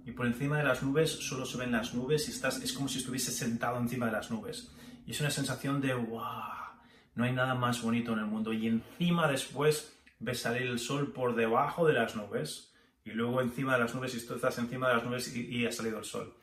Y 0.05 0.11
por 0.11 0.27
encima 0.27 0.59
de 0.59 0.65
las 0.65 0.83
nubes 0.83 1.11
solo 1.11 1.47
se 1.47 1.59
ven 1.59 1.71
las 1.71 1.95
nubes 1.95 2.27
y 2.27 2.33
estás, 2.33 2.61
es 2.61 2.73
como 2.73 2.89
si 2.89 2.99
estuvieses 2.99 3.37
sentado 3.37 3.79
encima 3.79 4.07
de 4.07 4.13
las 4.13 4.33
nubes. 4.33 4.73
Y 5.07 5.13
es 5.13 5.21
una 5.21 5.31
sensación 5.31 5.81
de 5.81 5.95
wow, 5.95 6.60
no 7.21 7.27
hay 7.27 7.33
nada 7.33 7.55
más 7.55 7.83
bonito 7.83 8.12
en 8.12 8.21
el 8.21 8.27
mundo. 8.27 8.53
Y 8.53 8.67
encima 8.67 9.29
después 9.29 9.97
ves 10.19 10.41
salir 10.41 10.62
el 10.62 10.79
sol 10.79 11.12
por 11.12 11.37
debajo 11.37 11.87
de 11.87 11.93
las 11.93 12.17
nubes. 12.17 12.73
Y 13.05 13.11
luego 13.11 13.41
encima 13.41 13.75
de 13.75 13.81
las 13.81 13.95
nubes, 13.95 14.15
y 14.15 14.27
tú 14.27 14.35
estás 14.35 14.59
encima 14.59 14.89
de 14.89 14.95
las 14.95 15.05
nubes 15.05 15.35
y, 15.35 15.67
ha 15.67 15.73
salido 15.73 15.99
el 15.99 16.05
sol 16.05 16.35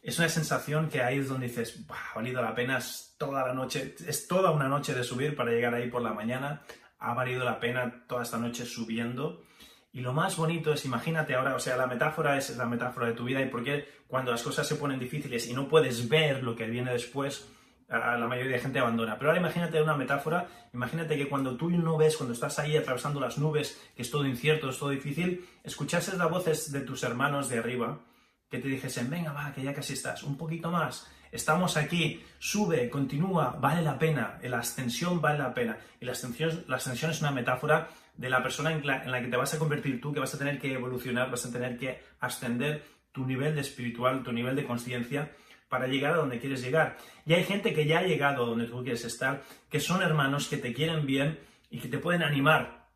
es 0.00 0.18
una 0.18 0.28
sensación 0.28 0.88
que 0.88 1.02
ahí 1.02 1.18
es 1.18 1.28
donde 1.28 1.48
dices, 1.48 1.84
ha 1.88 2.14
valido 2.14 2.40
la 2.40 2.54
pena, 2.54 2.78
es 2.78 3.16
toda 3.18 3.46
la 3.46 3.52
noche, 3.52 3.96
es 4.06 4.28
toda 4.28 4.52
una 4.52 4.68
noche 4.68 4.94
de 4.94 5.02
subir 5.02 5.34
para 5.34 5.50
llegar 5.50 5.74
ahí 5.74 5.90
por 5.90 6.00
la 6.00 6.14
mañana, 6.14 6.62
ha 7.00 7.14
valido 7.14 7.44
la 7.44 7.58
pena 7.58 8.04
toda 8.06 8.22
esta 8.22 8.38
noche 8.38 8.64
subiendo. 8.64 9.42
Y 9.92 10.00
lo 10.00 10.12
más 10.12 10.36
bonito 10.36 10.72
es, 10.72 10.84
imagínate 10.84 11.34
ahora, 11.34 11.56
o 11.56 11.58
sea, 11.58 11.76
la 11.76 11.88
metáfora 11.88 12.38
es 12.38 12.56
la 12.56 12.64
metáfora 12.64 13.08
de 13.08 13.14
tu 13.14 13.24
vida 13.24 13.42
y 13.42 13.48
por 13.48 13.64
qué 13.64 13.88
cuando 14.06 14.30
las 14.30 14.42
cosas 14.42 14.66
se 14.66 14.76
ponen 14.76 15.00
difíciles 15.00 15.48
y 15.48 15.52
no 15.52 15.68
puedes 15.68 16.08
ver 16.08 16.44
lo 16.44 16.54
que 16.54 16.66
viene 16.66 16.92
después, 16.92 17.48
la 17.88 18.26
mayoría 18.26 18.56
de 18.56 18.62
gente 18.62 18.78
abandona. 18.78 19.16
Pero 19.16 19.30
ahora 19.30 19.40
imagínate 19.40 19.82
una 19.82 19.96
metáfora, 19.96 20.46
imagínate 20.74 21.16
que 21.16 21.28
cuando 21.28 21.56
tú 21.56 21.70
no 21.70 21.96
ves, 21.96 22.16
cuando 22.16 22.34
estás 22.34 22.58
ahí 22.58 22.76
atravesando 22.76 23.20
las 23.20 23.38
nubes, 23.38 23.80
que 23.96 24.02
es 24.02 24.10
todo 24.10 24.26
incierto, 24.26 24.68
es 24.68 24.78
todo 24.78 24.90
difícil, 24.90 25.46
escuchases 25.64 26.14
las 26.14 26.30
voces 26.30 26.70
de 26.70 26.80
tus 26.80 27.02
hermanos 27.02 27.48
de 27.48 27.58
arriba, 27.58 28.00
que 28.50 28.58
te 28.58 28.68
dijesen, 28.68 29.10
venga, 29.10 29.32
va, 29.32 29.52
que 29.52 29.62
ya 29.62 29.74
casi 29.74 29.94
estás, 29.94 30.22
un 30.22 30.36
poquito 30.36 30.70
más, 30.70 31.10
estamos 31.32 31.76
aquí, 31.76 32.22
sube, 32.38 32.88
continúa, 32.90 33.56
vale 33.60 33.82
la 33.82 33.98
pena, 33.98 34.38
la 34.42 34.58
ascensión 34.58 35.20
vale 35.20 35.38
la 35.38 35.54
pena. 35.54 35.78
Y 36.00 36.04
la 36.04 36.12
ascensión, 36.12 36.64
la 36.68 36.76
ascensión 36.76 37.10
es 37.10 37.20
una 37.20 37.30
metáfora 37.30 37.88
de 38.16 38.30
la 38.30 38.42
persona 38.42 38.72
en 38.72 38.86
la, 38.86 39.04
en 39.04 39.12
la 39.12 39.20
que 39.20 39.28
te 39.28 39.36
vas 39.36 39.54
a 39.54 39.58
convertir 39.58 40.00
tú, 40.00 40.12
que 40.12 40.20
vas 40.20 40.34
a 40.34 40.38
tener 40.38 40.58
que 40.58 40.72
evolucionar, 40.72 41.30
vas 41.30 41.44
a 41.46 41.52
tener 41.52 41.78
que 41.78 42.02
ascender 42.20 42.84
tu 43.12 43.26
nivel 43.26 43.54
de 43.54 43.60
espiritual, 43.62 44.22
tu 44.22 44.32
nivel 44.32 44.56
de 44.56 44.66
conciencia 44.66 45.30
para 45.68 45.86
llegar 45.86 46.14
a 46.14 46.16
donde 46.16 46.38
quieres 46.38 46.62
llegar. 46.62 46.96
Y 47.26 47.34
hay 47.34 47.44
gente 47.44 47.74
que 47.74 47.86
ya 47.86 47.98
ha 47.98 48.02
llegado 48.02 48.44
a 48.44 48.46
donde 48.46 48.66
tú 48.66 48.82
quieres 48.82 49.04
estar, 49.04 49.42
que 49.70 49.80
son 49.80 50.02
hermanos 50.02 50.48
que 50.48 50.56
te 50.56 50.72
quieren 50.72 51.06
bien 51.06 51.38
y 51.70 51.78
que 51.78 51.88
te 51.88 51.98
pueden 51.98 52.22
animar 52.22 52.88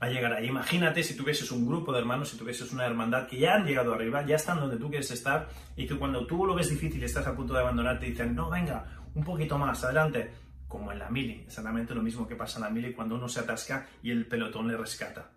a 0.00 0.08
llegar 0.08 0.32
ahí. 0.32 0.46
Imagínate 0.48 1.04
si 1.04 1.16
tuvieses 1.16 1.52
un 1.52 1.64
grupo 1.64 1.92
de 1.92 2.00
hermanos, 2.00 2.30
si 2.30 2.36
tuvieses 2.36 2.72
una 2.72 2.84
hermandad 2.84 3.28
que 3.28 3.38
ya 3.38 3.54
han 3.54 3.64
llegado 3.64 3.94
arriba, 3.94 4.26
ya 4.26 4.34
están 4.34 4.58
donde 4.58 4.76
tú 4.76 4.88
quieres 4.88 5.10
estar 5.12 5.48
y 5.76 5.86
que 5.86 5.96
cuando 5.96 6.26
tú 6.26 6.44
lo 6.44 6.56
ves 6.56 6.70
difícil 6.70 7.00
y 7.00 7.04
estás 7.04 7.26
a 7.28 7.36
punto 7.36 7.54
de 7.54 7.60
abandonar, 7.60 8.00
te 8.00 8.06
dicen, 8.06 8.34
no, 8.34 8.50
venga, 8.50 8.84
un 9.14 9.22
poquito 9.22 9.56
más, 9.58 9.84
adelante. 9.84 10.32
Como 10.66 10.90
en 10.90 10.98
la 10.98 11.10
mili, 11.10 11.44
exactamente 11.46 11.94
lo 11.94 12.02
mismo 12.02 12.26
que 12.26 12.34
pasa 12.34 12.58
en 12.58 12.64
la 12.64 12.70
mili 12.70 12.94
cuando 12.94 13.14
uno 13.14 13.28
se 13.28 13.40
atasca 13.40 13.86
y 14.02 14.10
el 14.10 14.26
pelotón 14.26 14.66
le 14.66 14.76
rescata. 14.76 15.30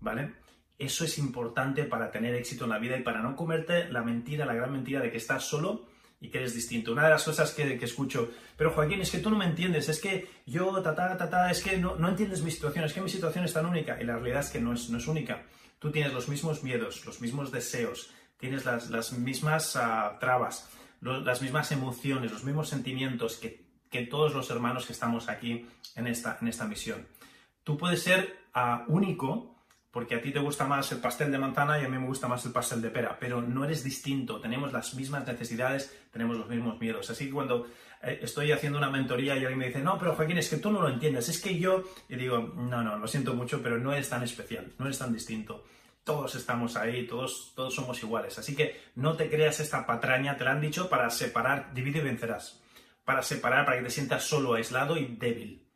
¿Vale? 0.00 0.36
Eso 0.78 1.04
es 1.04 1.18
importante 1.18 1.82
para 1.84 2.10
tener 2.10 2.34
éxito 2.36 2.64
en 2.64 2.70
la 2.70 2.78
vida 2.78 2.96
y 2.96 3.02
para 3.02 3.20
no 3.20 3.34
comerte 3.34 3.90
la 3.90 4.02
mentira, 4.02 4.46
la 4.46 4.54
gran 4.54 4.72
mentira 4.72 5.00
de 5.00 5.10
que 5.10 5.16
estás 5.16 5.44
solo 5.44 5.86
y 6.20 6.28
que 6.30 6.38
eres 6.38 6.54
distinto. 6.54 6.92
Una 6.92 7.04
de 7.04 7.10
las 7.10 7.24
cosas 7.24 7.52
que, 7.52 7.74
escucho, 7.82 8.30
pero 8.56 8.72
Joaquín, 8.72 9.00
es 9.00 9.10
que 9.10 9.18
tú 9.18 9.30
no 9.30 9.36
me 9.36 9.44
entiendes, 9.44 9.88
es 9.88 10.00
que 10.00 10.28
yo, 10.46 10.82
ta, 10.82 10.94
ta, 10.94 11.16
ta, 11.16 11.30
ta 11.30 11.50
es 11.50 11.62
que 11.62 11.76
no, 11.78 11.96
no, 11.96 12.08
entiendes 12.08 12.42
mi 12.42 12.50
situación, 12.50 12.84
es 12.84 12.92
que 12.92 13.00
mi 13.00 13.08
situación 13.08 13.44
es 13.44 13.52
tan 13.52 13.66
única. 13.66 14.00
Y 14.00 14.04
la 14.04 14.16
realidad 14.16 14.40
es 14.40 14.50
que 14.50 14.60
no 14.60 14.72
es, 14.72 14.90
no 14.90 14.98
es 14.98 15.06
única. 15.06 15.44
Tú 15.78 15.92
tienes 15.92 16.12
los 16.12 16.28
mismos 16.28 16.62
miedos, 16.64 17.06
los 17.06 17.20
mismos 17.20 17.52
deseos, 17.52 18.10
tienes 18.36 18.64
las, 18.64 18.90
las 18.90 19.12
mismas 19.12 19.76
uh, 19.76 20.18
trabas, 20.18 20.68
las 21.00 21.40
mismas 21.40 21.70
emociones, 21.70 22.32
los 22.32 22.42
mismos 22.42 22.68
sentimientos 22.68 23.36
que, 23.36 23.64
que, 23.88 24.02
todos 24.06 24.34
los 24.34 24.50
hermanos 24.50 24.86
que 24.86 24.92
estamos 24.92 25.28
aquí 25.28 25.66
en 25.94 26.06
esta, 26.08 26.36
en 26.40 26.48
esta 26.48 26.66
misión. 26.66 27.06
Tú 27.62 27.76
puedes 27.76 28.02
ser 28.02 28.36
uh, 28.56 28.92
único 28.92 29.57
porque 29.98 30.14
a 30.14 30.22
ti 30.22 30.30
te 30.30 30.38
gusta 30.38 30.64
más 30.64 30.92
el 30.92 30.98
pastel 30.98 31.32
de 31.32 31.38
manzana 31.38 31.76
y 31.76 31.84
a 31.84 31.88
mí 31.88 31.98
me 31.98 32.06
gusta 32.06 32.28
más 32.28 32.46
el 32.46 32.52
pastel 32.52 32.80
de 32.80 32.88
pera, 32.88 33.16
pero 33.18 33.42
no 33.42 33.64
eres 33.64 33.82
distinto, 33.82 34.40
tenemos 34.40 34.72
las 34.72 34.94
mismas 34.94 35.26
necesidades, 35.26 35.92
tenemos 36.12 36.36
los 36.36 36.48
mismos 36.48 36.78
miedos. 36.78 37.10
Así 37.10 37.26
que 37.26 37.32
cuando 37.32 37.66
eh, 38.04 38.20
estoy 38.22 38.52
haciendo 38.52 38.78
una 38.78 38.90
mentoría 38.90 39.34
y 39.34 39.40
alguien 39.40 39.58
me 39.58 39.66
dice, 39.66 39.80
no, 39.80 39.98
pero 39.98 40.14
Joaquín, 40.14 40.38
es 40.38 40.48
que 40.50 40.58
tú 40.58 40.70
no 40.70 40.80
lo 40.80 40.88
entiendes, 40.88 41.28
es 41.28 41.40
que 41.40 41.58
yo, 41.58 41.82
y 42.08 42.14
digo, 42.14 42.38
no, 42.38 42.80
no, 42.80 42.96
lo 42.96 43.08
siento 43.08 43.34
mucho, 43.34 43.60
pero 43.60 43.76
no 43.76 43.92
eres 43.92 44.08
tan 44.08 44.22
especial, 44.22 44.72
no 44.78 44.84
eres 44.84 44.98
tan 45.00 45.12
distinto. 45.12 45.64
Todos 46.04 46.36
estamos 46.36 46.76
ahí, 46.76 47.04
todos, 47.04 47.50
todos 47.56 47.74
somos 47.74 48.00
iguales. 48.00 48.38
Así 48.38 48.54
que 48.54 48.80
no 48.94 49.16
te 49.16 49.28
creas 49.28 49.58
esta 49.58 49.84
patraña, 49.84 50.36
te 50.36 50.44
la 50.44 50.52
han 50.52 50.60
dicho 50.60 50.88
para 50.88 51.10
separar, 51.10 51.74
divide 51.74 51.98
y 51.98 52.02
vencerás. 52.02 52.62
Para 53.04 53.20
separar, 53.20 53.64
para 53.64 53.78
que 53.78 53.82
te 53.82 53.90
sientas 53.90 54.22
solo, 54.22 54.54
aislado 54.54 54.96
y 54.96 55.06
débil. 55.06 55.66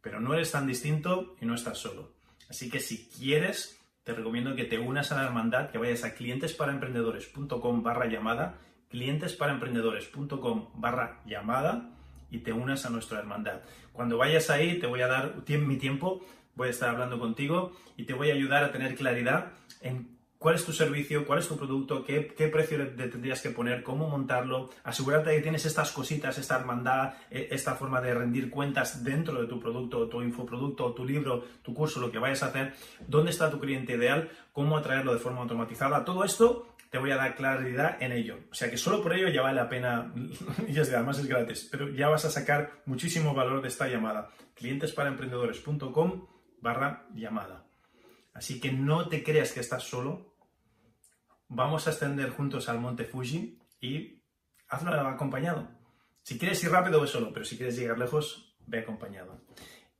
Pero 0.00 0.18
no 0.18 0.32
eres 0.32 0.50
tan 0.50 0.66
distinto 0.66 1.36
y 1.42 1.44
no 1.44 1.54
estás 1.54 1.76
solo. 1.76 2.21
Así 2.52 2.68
que 2.68 2.80
si 2.80 3.08
quieres, 3.08 3.80
te 4.04 4.12
recomiendo 4.12 4.54
que 4.54 4.64
te 4.64 4.78
unas 4.78 5.10
a 5.10 5.16
la 5.16 5.24
hermandad, 5.24 5.70
que 5.70 5.78
vayas 5.78 6.04
a 6.04 6.14
clientesparaemprendedores.com 6.14 7.82
barra 7.82 8.04
llamada, 8.08 8.58
clientesparaemprendedores.com 8.90 10.68
barra 10.74 11.22
llamada 11.24 11.88
y 12.30 12.40
te 12.40 12.52
unas 12.52 12.84
a 12.84 12.90
nuestra 12.90 13.20
hermandad. 13.20 13.62
Cuando 13.94 14.18
vayas 14.18 14.50
ahí, 14.50 14.78
te 14.78 14.86
voy 14.86 15.00
a 15.00 15.06
dar 15.06 15.36
mi 15.48 15.78
tiempo, 15.78 16.26
voy 16.54 16.68
a 16.68 16.72
estar 16.72 16.90
hablando 16.90 17.18
contigo 17.18 17.72
y 17.96 18.04
te 18.04 18.12
voy 18.12 18.28
a 18.28 18.34
ayudar 18.34 18.64
a 18.64 18.70
tener 18.70 18.96
claridad 18.96 19.52
en 19.80 20.18
cuál 20.42 20.56
es 20.56 20.64
tu 20.64 20.72
servicio, 20.72 21.24
cuál 21.24 21.38
es 21.38 21.46
tu 21.46 21.56
producto, 21.56 22.04
qué, 22.04 22.22
precio 22.52 22.76
tendrías 22.96 23.40
que 23.40 23.50
poner, 23.50 23.84
cómo 23.84 24.08
montarlo, 24.08 24.70
asegurarte 24.82 25.30
de 25.30 25.36
que 25.36 25.42
tienes 25.42 25.64
estas 25.64 25.92
cositas, 25.92 26.36
esta 26.36 26.58
hermandad, 26.58 27.14
e, 27.30 27.48
esta 27.52 27.76
forma 27.76 28.00
de 28.00 28.12
rendir 28.12 28.50
cuentas 28.50 29.04
dentro 29.04 29.40
de 29.40 29.46
tu 29.46 29.60
producto, 29.60 30.08
tu 30.08 30.20
infoproducto, 30.20 30.92
tu 30.94 31.04
libro, 31.04 31.44
tu 31.62 31.72
curso, 31.72 32.00
lo 32.00 32.10
que 32.10 32.18
vayas 32.18 32.42
a 32.42 32.46
hacer, 32.46 32.74
dónde 33.06 33.30
está 33.30 33.50
tu 33.50 33.60
cliente 33.60 33.94
ideal, 33.94 34.30
cómo 34.52 34.76
atraerlo 34.76 35.14
de 35.14 35.20
forma 35.20 35.42
automatizada. 35.42 36.04
Todo 36.04 36.24
esto 36.24 36.74
te 36.90 36.98
voy 36.98 37.12
a 37.12 37.16
dar 37.16 37.36
claridad 37.36 38.02
en 38.02 38.10
ello. 38.10 38.40
O 38.50 38.54
sea 38.54 38.68
que 38.68 38.76
solo 38.76 39.00
por 39.00 39.14
ello 39.14 39.28
ya 39.28 39.42
vale 39.42 39.54
la 39.54 39.68
pena, 39.68 40.12
y 40.68 40.76
es, 40.76 40.92
además 40.92 41.20
es 41.20 41.26
gratis, 41.26 41.68
pero 41.70 41.88
ya 41.88 42.08
vas 42.08 42.24
a 42.24 42.30
sacar 42.30 42.82
muchísimo 42.84 43.32
valor 43.32 43.62
de 43.62 43.68
esta 43.68 43.86
llamada. 43.86 44.30
clientesparaemprendedores.com 44.56 46.26
barra 46.60 47.06
llamada. 47.14 47.64
Así 48.34 48.60
que 48.60 48.72
no 48.72 49.08
te 49.08 49.22
creas 49.22 49.52
que 49.52 49.60
estás 49.60 49.84
solo, 49.84 50.31
vamos 51.54 51.86
a 51.86 51.90
ascender 51.90 52.30
juntos 52.30 52.68
al 52.68 52.80
monte 52.80 53.04
Fuji 53.04 53.58
y 53.80 54.22
hazlo 54.68 54.92
acompañado. 54.92 55.68
Si 56.22 56.38
quieres 56.38 56.62
ir 56.64 56.70
rápido, 56.70 57.00
ve 57.00 57.06
solo, 57.06 57.32
pero 57.32 57.44
si 57.44 57.56
quieres 57.56 57.76
llegar 57.76 57.98
lejos, 57.98 58.56
ve 58.66 58.80
acompañado. 58.80 59.40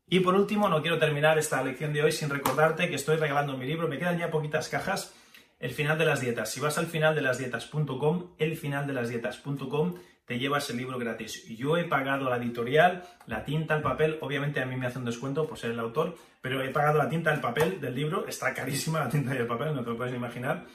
Y 0.08 0.20
por 0.20 0.34
último, 0.34 0.68
no 0.68 0.82
quiero 0.82 0.98
terminar 0.98 1.38
esta 1.38 1.62
lección 1.62 1.92
de 1.92 2.02
hoy 2.02 2.12
sin 2.12 2.30
recordarte 2.30 2.88
que 2.88 2.96
estoy 2.96 3.16
regalando 3.16 3.56
mi 3.56 3.66
libro, 3.66 3.88
me 3.88 3.98
quedan 3.98 4.18
ya 4.18 4.30
poquitas 4.30 4.68
cajas, 4.68 5.14
El 5.58 5.70
final 5.70 5.96
de 5.96 6.04
las 6.04 6.20
dietas. 6.20 6.50
Si 6.50 6.58
vas 6.58 6.76
al 6.76 6.86
final 6.86 7.14
de 7.14 7.22
las 7.22 7.38
dietas.com, 7.38 8.34
el 8.38 8.56
final 8.56 8.84
de 8.88 8.94
las 8.94 9.08
dietas.com, 9.08 9.94
te 10.24 10.40
llevas 10.40 10.68
el 10.70 10.76
libro 10.76 10.98
gratis. 10.98 11.46
Yo 11.56 11.76
he 11.76 11.84
pagado 11.84 12.28
la 12.28 12.38
editorial, 12.38 13.04
la 13.26 13.44
tinta, 13.44 13.76
el 13.76 13.82
papel, 13.82 14.18
obviamente 14.22 14.60
a 14.60 14.66
mí 14.66 14.74
me 14.74 14.86
hace 14.86 14.98
un 14.98 15.04
descuento 15.04 15.46
por 15.46 15.58
ser 15.58 15.70
el 15.70 15.78
autor, 15.78 16.16
pero 16.40 16.60
he 16.64 16.70
pagado 16.70 16.98
la 16.98 17.08
tinta, 17.08 17.32
el 17.32 17.40
papel 17.40 17.80
del 17.80 17.94
libro, 17.94 18.26
está 18.26 18.52
carísima 18.52 19.04
la 19.04 19.08
tinta 19.08 19.36
y 19.36 19.38
el 19.38 19.46
papel, 19.46 19.72
no 19.72 19.84
te 19.84 19.90
lo 19.90 19.96
puedes 19.96 20.14
imaginar 20.14 20.66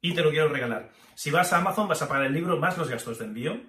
y 0.00 0.14
te 0.14 0.22
lo 0.22 0.30
quiero 0.30 0.48
regalar. 0.48 0.90
Si 1.14 1.30
vas 1.30 1.52
a 1.52 1.58
Amazon 1.58 1.88
vas 1.88 2.02
a 2.02 2.08
pagar 2.08 2.26
el 2.26 2.32
libro 2.32 2.58
más 2.58 2.76
los 2.76 2.88
gastos 2.88 3.18
de 3.18 3.24
envío. 3.24 3.60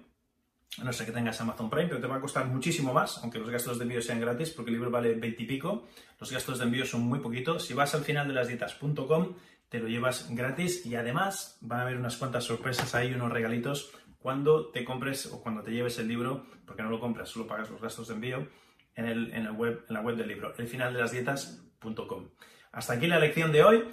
No 0.82 0.92
sé 0.92 1.06
que 1.06 1.12
tengas 1.12 1.40
Amazon 1.40 1.70
Prime, 1.70 1.88
pero 1.88 2.00
te 2.00 2.06
va 2.06 2.16
a 2.16 2.20
costar 2.20 2.46
muchísimo 2.46 2.92
más, 2.92 3.18
aunque 3.22 3.38
los 3.38 3.48
gastos 3.48 3.78
de 3.78 3.84
envío 3.84 4.02
sean 4.02 4.20
gratis, 4.20 4.50
porque 4.50 4.70
el 4.70 4.76
libro 4.76 4.90
vale 4.90 5.14
20 5.14 5.42
y 5.42 5.46
pico. 5.46 5.88
Los 6.20 6.30
gastos 6.30 6.58
de 6.58 6.64
envío 6.64 6.84
son 6.84 7.00
muy 7.02 7.20
poquitos. 7.20 7.64
Si 7.64 7.74
vas 7.74 7.94
al 7.94 8.02
final 8.02 8.28
de 8.28 8.34
las 8.34 8.48
dietas.com, 8.48 9.34
te 9.68 9.80
lo 9.80 9.88
llevas 9.88 10.28
gratis 10.30 10.84
y 10.86 10.94
además 10.94 11.58
van 11.62 11.80
a 11.80 11.82
haber 11.82 11.96
unas 11.96 12.16
cuantas 12.16 12.44
sorpresas 12.44 12.94
ahí, 12.94 13.12
unos 13.14 13.32
regalitos 13.32 13.92
cuando 14.18 14.70
te 14.70 14.84
compres 14.84 15.26
o 15.26 15.40
cuando 15.40 15.62
te 15.62 15.70
lleves 15.70 15.98
el 15.98 16.08
libro, 16.08 16.46
porque 16.66 16.82
no 16.82 16.90
lo 16.90 17.00
compras, 17.00 17.28
solo 17.28 17.46
pagas 17.46 17.70
los 17.70 17.80
gastos 17.80 18.08
de 18.08 18.14
envío 18.14 18.48
en, 18.94 19.06
el, 19.06 19.32
en, 19.32 19.46
en 19.46 19.94
la 19.94 20.00
web 20.00 20.16
del 20.16 20.28
libro, 20.28 20.52
el 20.56 20.66
final 20.66 20.92
de 20.92 21.00
las 21.00 21.12
dietas.com. 21.12 22.28
Hasta 22.72 22.92
aquí 22.94 23.06
la 23.06 23.18
lección 23.18 23.52
de 23.52 23.62
hoy. 23.62 23.84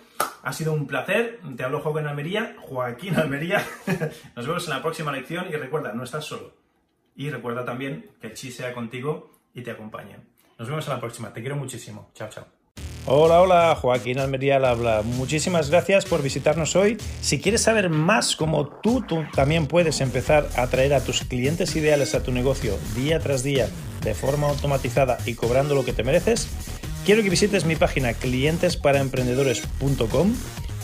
Ha 0.45 0.53
sido 0.53 0.73
un 0.73 0.85
placer. 0.85 1.39
Te 1.57 1.63
hablo 1.63 1.81
Joaquín 1.81 2.05
Almería. 2.05 2.55
Joaquín 2.61 3.15
Almería. 3.15 3.65
Nos 4.35 4.45
vemos 4.45 4.63
en 4.65 4.75
la 4.75 4.81
próxima 4.83 5.11
lección 5.11 5.47
y 5.49 5.55
recuerda, 5.55 5.91
no 5.91 6.03
estás 6.03 6.23
solo. 6.23 6.53
Y 7.15 7.31
recuerda 7.31 7.65
también 7.65 8.11
que 8.21 8.27
el 8.27 8.33
chi 8.33 8.51
sea 8.51 8.71
contigo 8.71 9.31
y 9.55 9.63
te 9.63 9.71
acompañe. 9.71 10.17
Nos 10.59 10.67
vemos 10.67 10.85
en 10.85 10.93
la 10.93 10.99
próxima. 10.99 11.33
Te 11.33 11.41
quiero 11.41 11.55
muchísimo. 11.55 12.11
Chao, 12.13 12.29
chao. 12.29 12.45
Hola, 13.07 13.41
hola, 13.41 13.75
Joaquín 13.75 14.19
Almería 14.19 14.57
al 14.57 14.65
habla. 14.65 15.01
Muchísimas 15.03 15.71
gracias 15.71 16.05
por 16.05 16.21
visitarnos 16.21 16.75
hoy. 16.75 16.97
Si 17.21 17.41
quieres 17.41 17.61
saber 17.61 17.89
más 17.89 18.35
cómo 18.35 18.67
tú, 18.67 19.01
tú 19.01 19.25
también 19.33 19.65
puedes 19.65 19.99
empezar 19.99 20.47
a 20.55 20.63
atraer 20.63 20.93
a 20.93 21.03
tus 21.03 21.23
clientes 21.23 21.75
ideales 21.75 22.13
a 22.13 22.21
tu 22.21 22.31
negocio 22.31 22.77
día 22.95 23.19
tras 23.19 23.41
día 23.41 23.67
de 24.03 24.13
forma 24.13 24.47
automatizada 24.47 25.17
y 25.25 25.33
cobrando 25.33 25.73
lo 25.73 25.83
que 25.83 25.93
te 25.93 26.03
mereces, 26.03 26.47
quiero 27.05 27.24
que 27.24 27.29
visites 27.29 27.65
mi 27.65 27.75
página 27.75 28.13
clientesparaemprendedores.com 28.13 30.33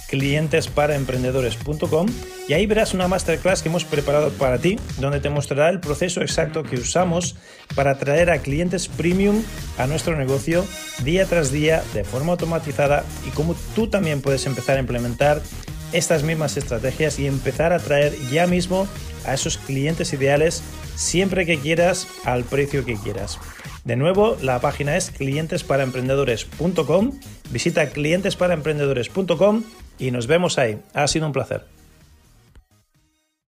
clientesparaemprendedores.com 0.09 2.07
y 2.47 2.53
ahí 2.53 2.67
verás 2.67 2.93
una 2.93 3.07
masterclass 3.07 3.63
que 3.63 3.69
hemos 3.69 3.85
preparado 3.85 4.29
para 4.31 4.57
ti, 4.57 4.77
donde 4.99 5.21
te 5.21 5.29
mostrará 5.29 5.69
el 5.69 5.79
proceso 5.79 6.21
exacto 6.21 6.63
que 6.63 6.75
usamos 6.75 7.37
para 7.75 7.91
atraer 7.91 8.29
a 8.29 8.39
clientes 8.39 8.89
premium 8.89 9.41
a 9.77 9.87
nuestro 9.87 10.17
negocio 10.17 10.65
día 11.03 11.25
tras 11.25 11.51
día 11.51 11.81
de 11.93 12.03
forma 12.03 12.33
automatizada 12.33 13.05
y 13.25 13.29
cómo 13.31 13.55
tú 13.73 13.87
también 13.87 14.21
puedes 14.21 14.45
empezar 14.45 14.75
a 14.77 14.81
implementar 14.81 15.41
estas 15.93 16.23
mismas 16.23 16.57
estrategias 16.57 17.17
y 17.17 17.25
empezar 17.25 17.71
a 17.71 17.77
atraer 17.77 18.13
ya 18.31 18.45
mismo 18.47 18.87
a 19.25 19.33
esos 19.33 19.57
clientes 19.57 20.11
ideales 20.13 20.61
siempre 20.95 21.45
que 21.45 21.57
quieras 21.57 22.07
al 22.25 22.43
precio 22.43 22.83
que 22.85 22.95
quieras. 22.95 23.39
De 23.83 23.95
nuevo, 23.95 24.37
la 24.41 24.59
página 24.59 24.95
es 24.95 25.09
clientesparaemprendedores.com. 25.11 27.19
Visita 27.49 27.89
clientesparaemprendedores.com 27.89 29.63
y 29.97 30.11
nos 30.11 30.27
vemos 30.27 30.59
ahí. 30.59 30.77
Ha 30.93 31.07
sido 31.07 31.25
un 31.25 31.33
placer. 31.33 31.65